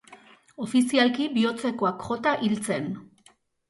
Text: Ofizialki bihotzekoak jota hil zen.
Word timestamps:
Ofizialki 0.67 1.29
bihotzekoak 1.37 2.05
jota 2.11 2.37
hil 2.43 2.61
zen. 2.67 2.93